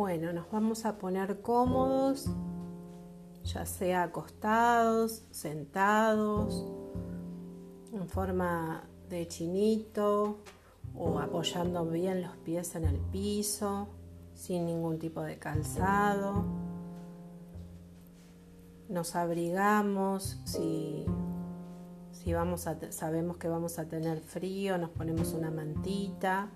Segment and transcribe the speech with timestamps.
[0.00, 2.24] Bueno, nos vamos a poner cómodos,
[3.44, 6.64] ya sea acostados, sentados,
[7.92, 10.38] en forma de chinito
[10.94, 13.88] o apoyando bien los pies en el piso,
[14.32, 16.46] sin ningún tipo de calzado.
[18.88, 21.04] Nos abrigamos si,
[22.10, 26.48] si vamos sabemos que vamos a tener frío, nos ponemos una mantita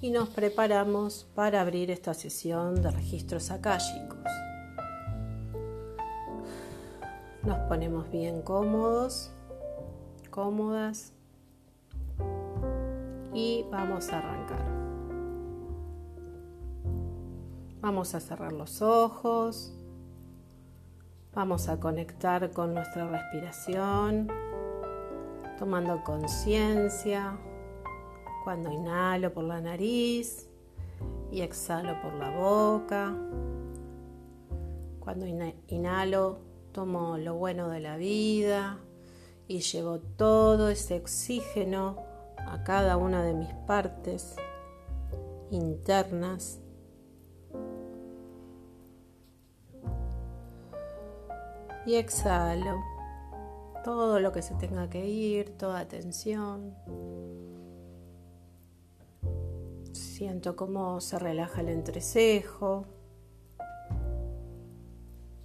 [0.00, 4.18] y nos preparamos para abrir esta sesión de registros akáshicos.
[7.42, 9.30] Nos ponemos bien cómodos,
[10.30, 11.12] cómodas
[13.32, 14.64] y vamos a arrancar.
[17.80, 19.72] Vamos a cerrar los ojos,
[21.34, 24.28] vamos a conectar con nuestra respiración,
[25.58, 27.38] tomando conciencia
[28.46, 30.48] cuando inhalo por la nariz
[31.32, 33.12] y exhalo por la boca.
[35.00, 35.26] Cuando
[35.66, 36.38] inhalo,
[36.70, 38.78] tomo lo bueno de la vida
[39.48, 41.96] y llevo todo ese oxígeno
[42.36, 44.36] a cada una de mis partes
[45.50, 46.60] internas.
[51.84, 52.76] Y exhalo
[53.82, 56.76] todo lo que se tenga que ir, toda tensión.
[60.16, 62.86] Siento cómo se relaja el entrecejo,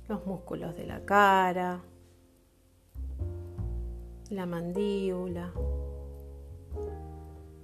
[0.08, 1.82] los músculos de la cara,
[4.30, 5.52] la mandíbula.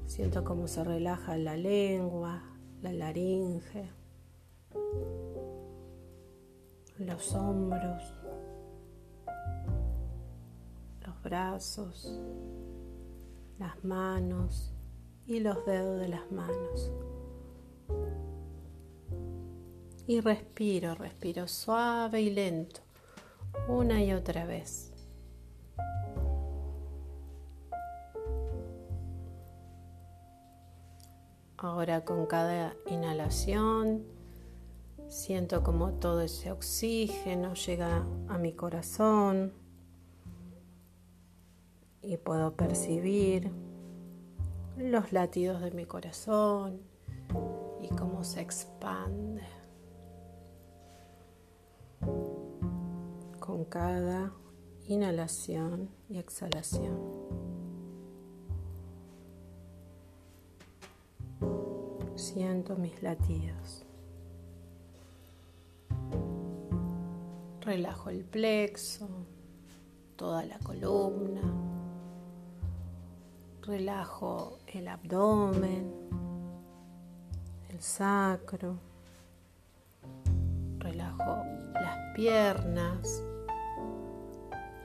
[0.06, 2.44] Siento cómo se relaja la lengua,
[2.82, 3.90] la laringe,
[6.98, 8.04] los hombros,
[11.06, 12.20] los brazos,
[13.60, 14.77] las manos
[15.28, 16.92] y los dedos de las manos.
[20.08, 22.80] Y respiro, respiro suave y lento,
[23.68, 24.94] una y otra vez.
[31.58, 34.06] Ahora con cada inhalación
[35.10, 39.54] siento como todo ese oxígeno llega a mi corazón
[42.02, 43.52] y puedo percibir
[44.78, 46.82] los latidos de mi corazón
[47.82, 49.44] y cómo se expande
[53.40, 54.32] con cada
[54.88, 56.98] inhalación y exhalación.
[62.16, 63.84] Siento mis latidos.
[67.62, 69.08] Relajo el plexo,
[70.16, 71.67] toda la columna
[73.68, 75.92] Relajo el abdomen,
[77.70, 78.78] el sacro.
[80.80, 83.22] Relajo las piernas,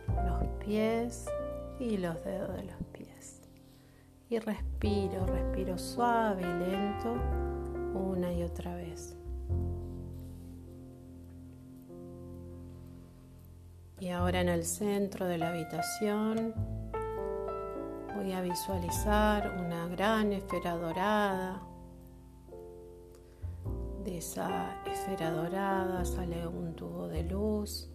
[0.08, 1.26] los pies
[1.78, 3.42] y los dedos de los pies.
[4.28, 7.14] Y respiro, respiro suave y lento
[7.94, 9.16] una y otra vez.
[14.00, 16.81] Y ahora en el centro de la habitación
[18.22, 21.60] Voy a visualizar una gran esfera dorada.
[24.04, 27.90] De esa esfera dorada sale un tubo de luz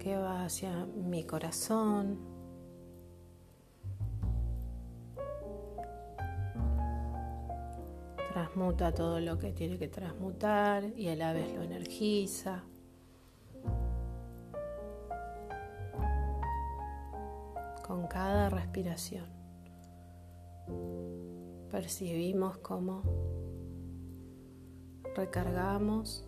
[0.00, 2.18] que va hacia mi corazón.
[8.32, 12.64] Transmuta todo lo que tiene que transmutar y a la vez lo energiza.
[18.18, 19.26] Cada respiración.
[21.70, 23.04] Percibimos cómo
[25.14, 26.26] recargamos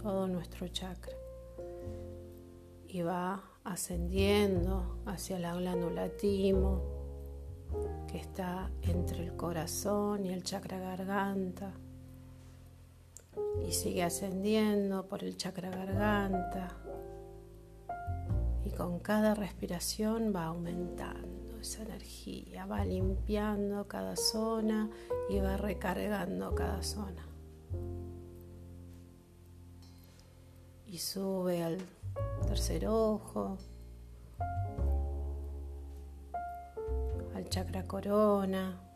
[0.00, 1.16] todo nuestro chakra
[2.86, 6.84] y va ascendiendo hacia la glándula timo
[8.06, 11.72] que está entre el corazón y el chakra garganta
[13.66, 16.76] y sigue ascendiendo por el chakra garganta
[18.68, 24.90] con cada respiración va aumentando esa energía, va limpiando cada zona
[25.30, 27.26] y va recargando cada zona.
[30.84, 31.78] Y sube al
[32.46, 33.56] tercer ojo,
[37.34, 38.86] al chakra corona.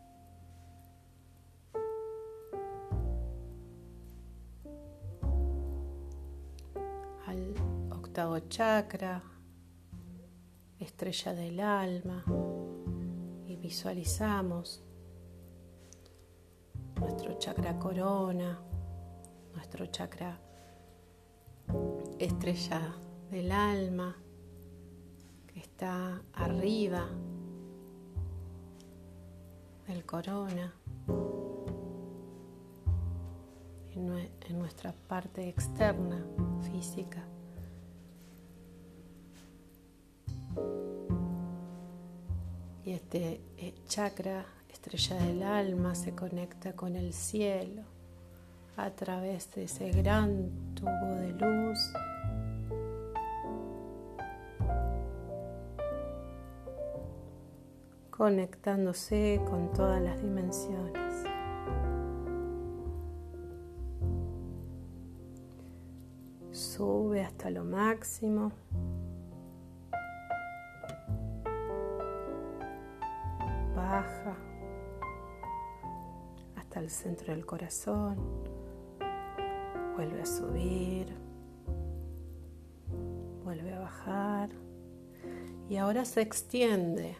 [7.27, 7.55] al
[7.91, 9.21] octavo chakra,
[10.79, 12.23] estrella del alma
[13.45, 14.83] y visualizamos
[16.99, 18.59] nuestro chakra corona
[19.53, 20.39] nuestro chakra
[22.19, 22.95] estrella
[23.31, 24.15] del alma
[25.47, 27.07] que está arriba
[29.87, 30.73] del corona
[33.95, 36.25] en nuestra parte externa
[36.61, 37.34] física.
[42.83, 47.83] Y este eh, chakra, estrella del alma, se conecta con el cielo
[48.77, 51.79] a través de ese gran tubo de luz.
[58.17, 61.23] conectándose con todas las dimensiones.
[66.51, 68.51] Sube hasta lo máximo.
[77.15, 78.17] Centro del corazón.
[79.95, 81.15] Vuelve a subir.
[83.43, 84.49] Vuelve a bajar.
[85.69, 87.15] Y ahora se extiende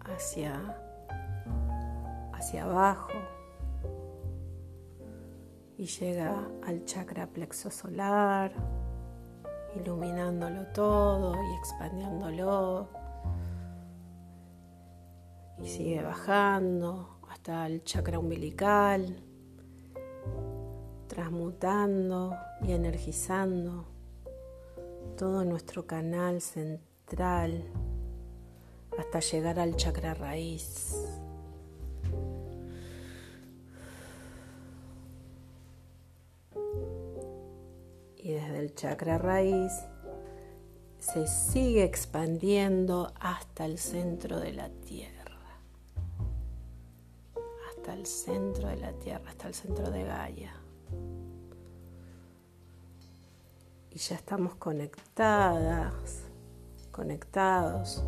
[0.00, 0.76] hacia,
[2.32, 3.10] hacia abajo
[5.76, 8.52] y llega al chakra plexo solar,
[9.74, 12.88] iluminándolo todo y expandiéndolo.
[15.58, 17.19] Y sigue bajando
[17.50, 19.16] hasta el chakra umbilical,
[21.08, 23.86] transmutando y energizando
[25.18, 27.64] todo nuestro canal central
[28.96, 30.94] hasta llegar al chakra raíz.
[38.16, 39.72] Y desde el chakra raíz
[41.00, 45.19] se sigue expandiendo hasta el centro de la tierra.
[47.80, 50.52] Hasta el centro de la tierra, hasta el centro de Gaia.
[53.90, 56.28] Y ya estamos conectadas,
[56.92, 58.04] conectados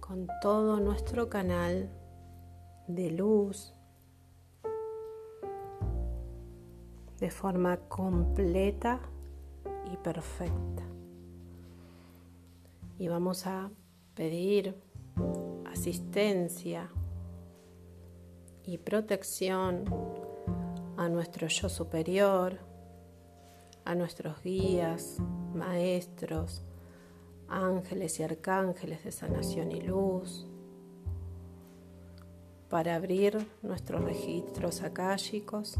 [0.00, 1.90] con todo nuestro canal
[2.88, 3.74] de luz
[7.20, 9.00] de forma completa
[9.92, 10.82] y perfecta.
[12.98, 13.70] Y vamos a
[14.14, 14.74] pedir
[15.70, 16.90] asistencia
[18.66, 19.84] y protección
[20.96, 22.58] a nuestro yo superior,
[23.84, 25.18] a nuestros guías,
[25.54, 26.62] maestros,
[27.48, 30.46] ángeles y arcángeles de sanación y luz,
[32.68, 35.76] para abrir nuestros registros akáshicos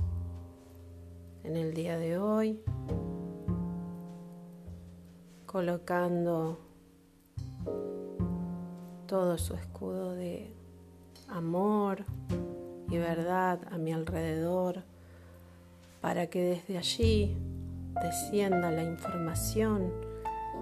[1.43, 2.61] en el día de hoy,
[5.45, 6.61] colocando
[9.09, 10.53] todo su escudo de
[11.29, 12.05] amor
[12.89, 14.83] y verdad a mi alrededor,
[16.01, 17.37] para que desde allí
[18.03, 19.93] descienda la información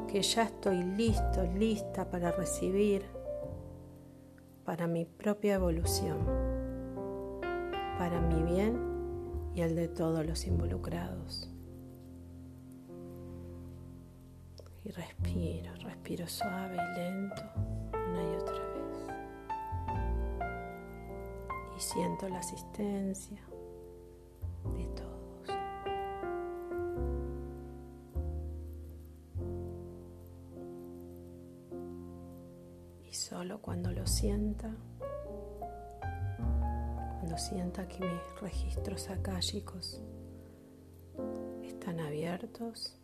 [0.08, 3.02] que ya estoy listo, lista para recibir
[4.64, 6.18] para mi propia evolución,
[7.98, 8.78] para mi bien
[9.54, 11.50] y el de todos los involucrados.
[14.84, 17.42] Y respiro, respiro suave y lento
[17.92, 18.63] una y otra
[21.84, 23.40] siento la asistencia
[24.76, 25.14] de todos.
[33.14, 34.68] solo cuando lo sienta,
[37.20, 40.02] cuando sienta que mis registros akáshicos
[41.62, 42.98] están abiertos,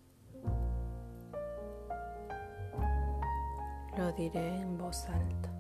[3.96, 5.50] lo diré en voz alta.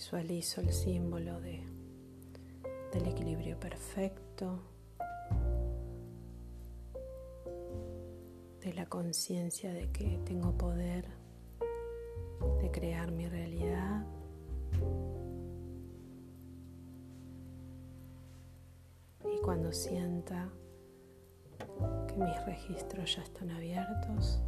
[0.00, 1.62] Visualizo el símbolo de,
[2.90, 4.58] del equilibrio perfecto
[8.62, 11.04] de la conciencia de que tengo poder
[12.62, 14.06] de crear mi realidad.
[19.30, 20.48] Y cuando sienta
[22.08, 24.40] que mis registros ya están abiertos,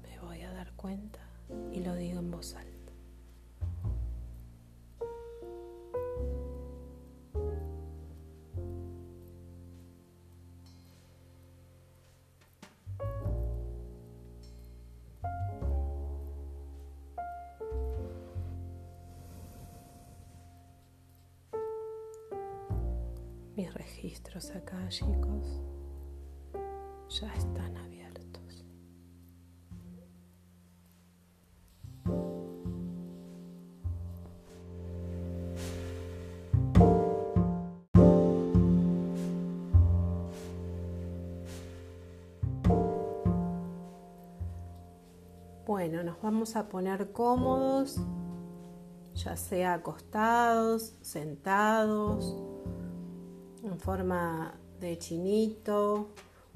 [0.00, 1.20] me voy a dar cuenta
[1.70, 2.75] y lo digo en voz alta.
[23.56, 25.62] mis registros acá, chicos,
[27.08, 28.64] ya están abiertos.
[45.66, 47.96] Bueno, nos vamos a poner cómodos,
[49.14, 52.45] ya sea acostados, sentados
[53.78, 56.08] forma de chinito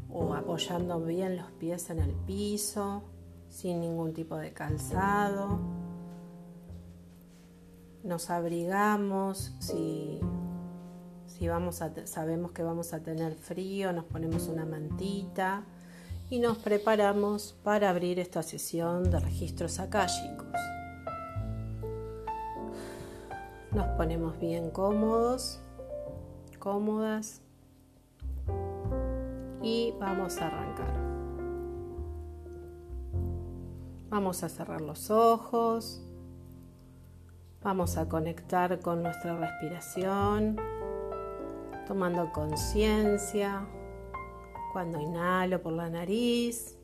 [0.08, 3.02] o apoyando bien los pies en el piso,
[3.48, 5.58] sin ningún tipo de calzado.
[8.02, 10.20] Nos abrigamos si,
[11.26, 15.64] si vamos a, sabemos que vamos a tener frío, nos ponemos una mantita
[16.30, 20.46] y nos preparamos para abrir esta sesión de registros akáshicos.
[23.72, 25.60] Nos ponemos bien cómodos,
[26.60, 27.42] cómodas
[29.62, 30.94] y vamos a arrancar.
[34.08, 36.02] Vamos a cerrar los ojos,
[37.62, 40.56] vamos a conectar con nuestra respiración,
[41.86, 43.66] tomando conciencia
[44.72, 46.76] cuando inhalo por la nariz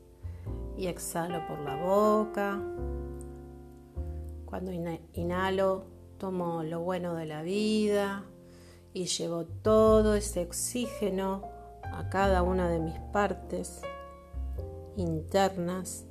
[0.75, 2.61] y exhalo por la boca.
[4.45, 4.71] Cuando
[5.13, 5.85] inhalo
[6.17, 8.23] tomo lo bueno de la vida
[8.97, 11.43] y llevo todo ese oxígeno
[11.83, 13.83] a cada una de mis partes
[14.95, 16.07] internas.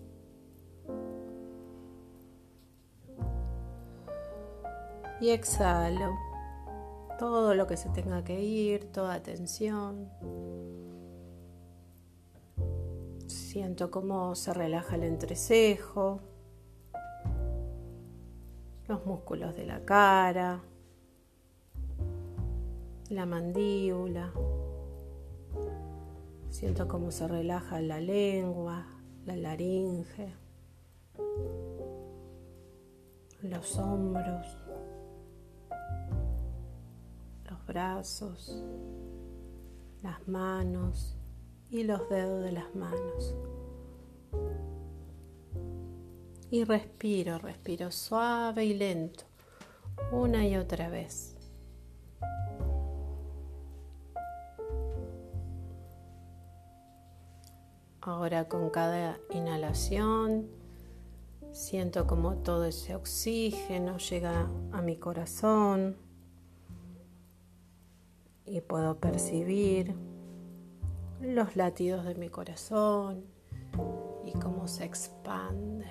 [5.21, 6.13] Y exhalo
[7.19, 10.09] todo lo que se tenga que ir, toda tensión.
[13.27, 16.21] Siento cómo se relaja el entrecejo,
[18.87, 20.63] los músculos de la cara,
[23.11, 24.33] la mandíbula.
[26.51, 28.87] Siento cómo se relaja la lengua,
[29.25, 30.35] la laringe,
[33.43, 34.47] los hombros,
[37.49, 38.65] los brazos,
[40.03, 41.17] las manos
[41.71, 43.35] y los dedos de las manos.
[46.51, 49.25] Y respiro, respiro suave y lento,
[50.13, 51.36] una y otra vez.
[58.07, 60.49] Ahora con cada inhalación
[61.51, 65.97] siento como todo ese oxígeno llega a mi corazón
[68.45, 69.93] y puedo percibir
[71.21, 73.25] los latidos de mi corazón
[74.25, 75.91] y cómo se expande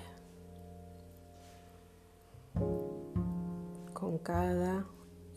[3.92, 4.86] con cada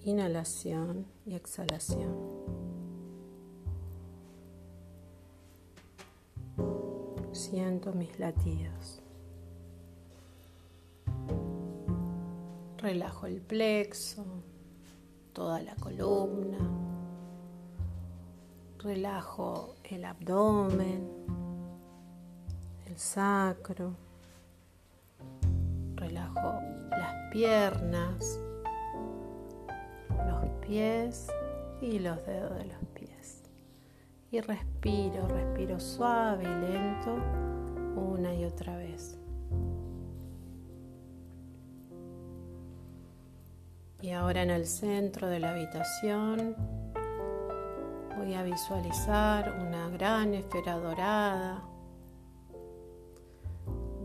[0.05, 2.78] inhalación y exhalación.
[7.39, 9.01] Siento mis latidos.
[12.77, 14.25] Relajo el plexo,
[15.31, 16.58] toda la columna
[18.81, 21.05] Relajo el abdomen,
[22.86, 23.93] el sacro.
[25.96, 28.39] Relajo las piernas,
[30.27, 31.27] los pies
[31.81, 32.88] y los dedos de los.
[34.31, 37.15] Y respiro, respiro suave y lento
[37.95, 39.17] una y otra vez.
[44.01, 46.55] Y ahora en el centro de la habitación
[48.19, 51.63] Voy a visualizar una gran esfera dorada.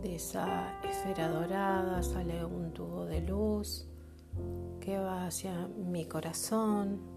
[0.01, 3.89] De esa esfera dorada sale un tubo de luz
[4.79, 7.14] que va hacia mi corazón.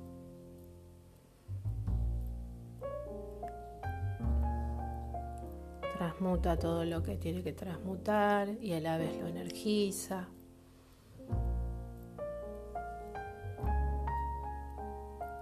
[5.99, 10.29] Transmuta todo lo que tiene que transmutar y a la vez lo energiza.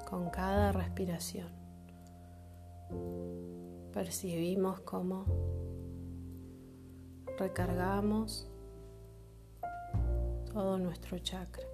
[0.06, 1.48] con cada respiración.
[3.92, 5.25] Percibimos cómo
[7.38, 8.48] recargamos
[10.52, 11.66] todo nuestro chakra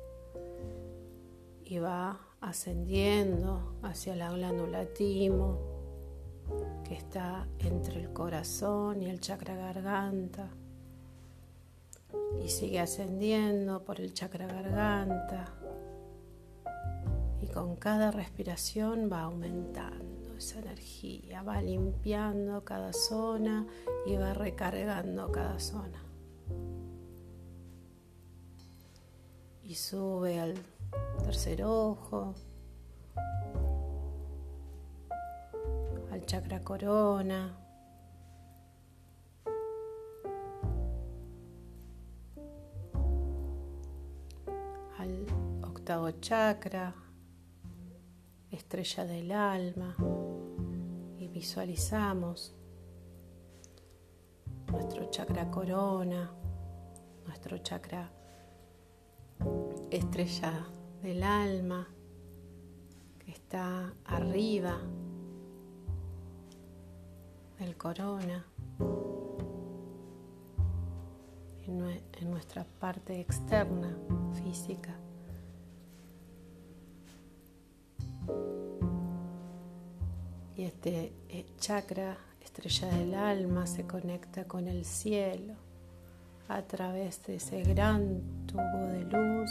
[1.64, 5.71] y va ascendiendo hacia la glándula timo
[6.84, 10.48] que está entre el corazón y el chakra garganta
[12.44, 15.52] y sigue ascendiendo por el chakra garganta
[17.52, 23.66] con cada respiración va aumentando esa energía, va limpiando cada zona
[24.06, 26.02] y va recargando cada zona.
[29.62, 30.54] Y sube al
[31.24, 32.34] tercer ojo,
[36.22, 37.58] al chakra corona.
[44.98, 45.26] al
[45.62, 46.94] octavo chakra,
[48.50, 49.96] estrella del alma
[51.18, 52.54] y visualizamos
[54.70, 56.30] nuestro chakra corona
[57.26, 58.08] nuestro chakra
[59.90, 60.68] estrella
[61.02, 61.88] del alma
[63.18, 64.78] que está arriba
[67.62, 68.44] del corona
[71.66, 73.96] en nuestra parte externa
[74.42, 74.94] física.
[80.56, 85.54] Y este eh, chakra, estrella del alma, se conecta con el cielo
[86.48, 89.50] a través de ese gran tubo de luz.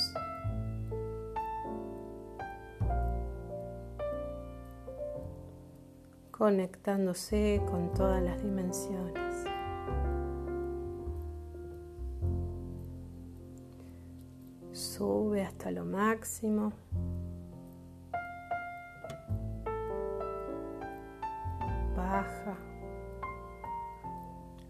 [6.42, 9.46] Conectándose con todas las dimensiones.
[14.72, 16.74] Sube hasta lo máximo.
[21.96, 22.58] Baja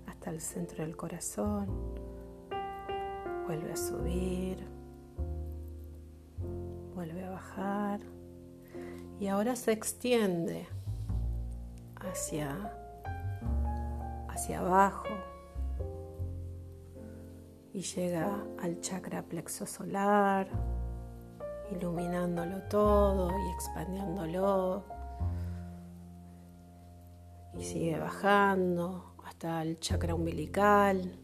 [0.07, 1.69] hasta el centro del corazón.
[3.47, 4.57] Vuelve a subir.
[6.95, 8.01] Vuelve a bajar.
[9.21, 10.67] Y ahora se extiende
[12.11, 12.71] hacia,
[14.27, 15.07] hacia abajo
[17.73, 20.47] y llega al chakra plexo solar,
[21.71, 24.83] iluminándolo todo y expandiéndolo.
[27.57, 31.17] Y sigue bajando hasta el chakra umbilical,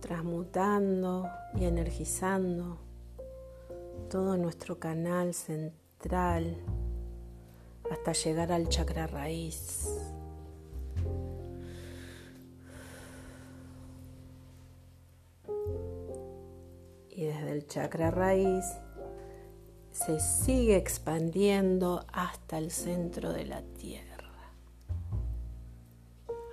[0.00, 2.78] transmutando y energizando
[4.10, 6.56] todo nuestro canal central
[7.90, 9.88] hasta llegar al chakra raíz.
[17.10, 18.64] Y desde el chakra raíz
[19.90, 24.06] se sigue expandiendo hasta el centro de la tierra.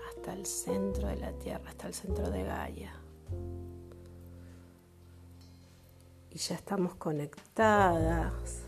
[0.09, 2.93] Hasta el centro de la tierra, hasta el centro de Gaia.
[6.31, 8.63] Y ya estamos conectadas,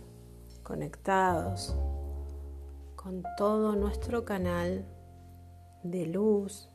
[0.63, 1.75] conectados
[3.07, 4.85] con todo nuestro canal
[5.81, 6.69] de luz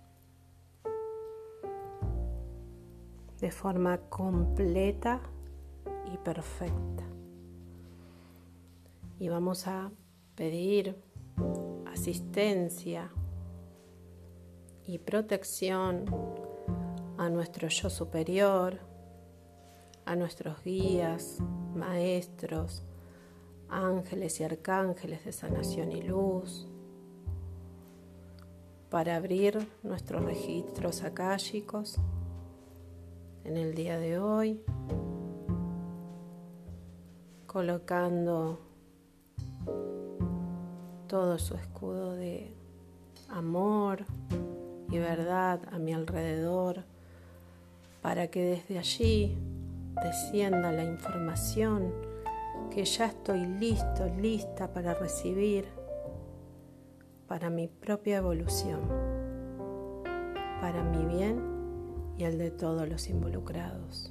[3.38, 5.20] de forma completa
[6.10, 7.04] y perfecta.
[9.18, 9.92] Y vamos a
[10.34, 10.96] pedir
[11.92, 13.12] asistencia
[14.86, 16.06] y protección
[17.18, 18.78] a nuestro yo superior,
[20.06, 21.40] a nuestros guías,
[21.74, 22.86] maestros,
[23.72, 26.68] ángeles y arcángeles de sanación y luz,
[28.90, 31.96] para abrir nuestros registros akáshicos
[33.44, 34.62] en el día de hoy,
[37.46, 38.60] colocando
[41.06, 42.52] todo su escudo de
[43.30, 44.04] amor
[44.90, 46.84] y verdad a mi alrededor,
[48.02, 49.38] para que desde allí
[50.02, 52.11] descienda la información
[52.74, 55.66] que ya estoy listo, lista para recibir
[57.28, 58.80] para mi propia evolución,
[60.60, 64.10] para mi bien y el de todos los involucrados.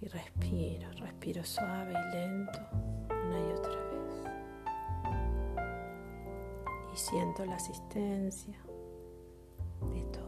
[0.00, 2.60] Y respiro, respiro suave y lento
[3.10, 4.24] una y otra vez.
[6.94, 8.58] Y siento la asistencia
[9.92, 10.25] de todos.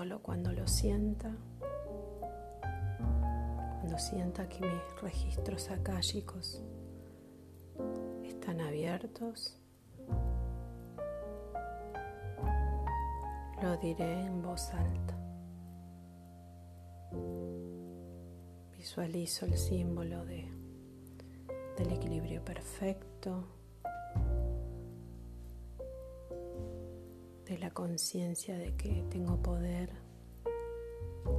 [0.00, 1.30] Solo cuando lo sienta,
[3.80, 6.62] cuando sienta que mis registros akáshicos
[8.24, 9.58] están abiertos,
[13.62, 15.18] lo diré en voz alta.
[18.78, 20.50] Visualizo el símbolo de,
[21.76, 23.59] del equilibrio perfecto
[27.50, 29.90] de la conciencia de que tengo poder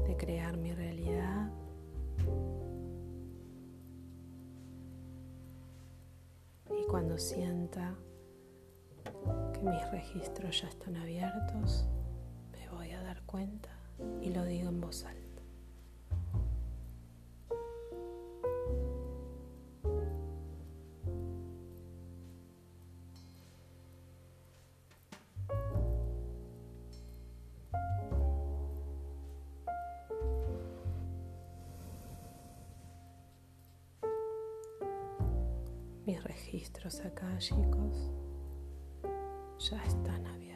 [0.06, 1.50] de crear mi realidad.
[6.70, 7.96] Y cuando sienta
[9.54, 11.88] que mis registros ya están abiertos,
[12.52, 13.71] me voy a dar cuenta
[36.06, 38.12] Mis registros akáshicos
[39.60, 40.51] ya están abiertos.